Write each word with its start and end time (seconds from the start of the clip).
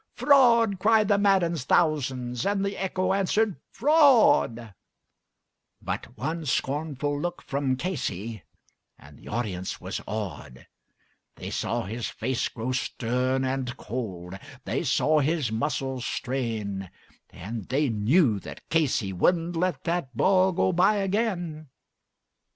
"Fraud!" 0.15 0.83
yelled 0.83 1.07
the 1.09 1.19
maddened 1.19 1.61
thousands, 1.61 2.43
and 2.43 2.65
the 2.65 2.75
echo 2.75 3.13
answered 3.13 3.57
"Fraud," 3.69 4.73
But 5.79 6.17
one 6.17 6.47
scornful 6.47 7.21
look 7.21 7.43
from 7.43 7.77
Casey 7.77 8.41
and 8.97 9.19
the 9.19 9.27
audience 9.27 9.79
was 9.79 10.01
awed; 10.07 10.65
They 11.35 11.51
saw 11.51 11.83
his 11.83 12.09
face 12.09 12.47
grow 12.49 12.71
stern 12.71 13.45
and 13.45 13.77
cold; 13.77 14.39
they 14.65 14.83
saw 14.83 15.19
his 15.19 15.51
muscles 15.51 16.03
strain, 16.03 16.89
And 17.29 17.69
they 17.69 17.89
knew 17.89 18.39
that 18.39 18.67
Casey 18.71 19.13
would 19.13 19.35
not 19.37 19.55
let 19.55 19.83
that 19.83 20.17
ball 20.17 20.51
go 20.51 20.73
by 20.73 20.95
again. 20.95 21.69